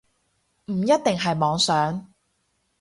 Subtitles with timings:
[0.65, 2.11] 唔一定係妄想